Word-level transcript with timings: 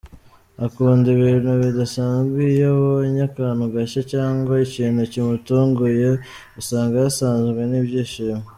Akunda 0.65 1.07
ibintu 1.17 1.49
bidasanzwe, 1.61 2.39
iyo 2.53 2.67
abonye 2.75 3.21
akantu 3.29 3.63
gashya 3.73 4.01
cyangwa 4.13 4.53
ikintu 4.67 5.01
kimutunguye 5.11 6.07
usanga 6.59 6.93
yasazwe 7.03 7.61
n’ibyishimo. 7.67 8.43